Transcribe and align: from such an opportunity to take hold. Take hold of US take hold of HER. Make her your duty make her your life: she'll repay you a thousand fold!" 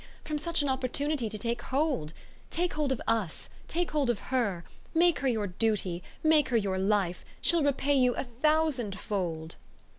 from 0.25 0.39
such 0.39 0.63
an 0.63 0.67
opportunity 0.67 1.29
to 1.29 1.37
take 1.37 1.61
hold. 1.61 2.11
Take 2.49 2.73
hold 2.73 2.91
of 2.91 2.99
US 3.07 3.49
take 3.67 3.91
hold 3.91 4.09
of 4.09 4.17
HER. 4.33 4.65
Make 4.95 5.19
her 5.19 5.27
your 5.27 5.45
duty 5.45 6.01
make 6.23 6.49
her 6.49 6.57
your 6.57 6.79
life: 6.79 7.23
she'll 7.39 7.63
repay 7.63 7.93
you 7.93 8.15
a 8.15 8.23
thousand 8.23 8.97
fold!" 8.97 9.57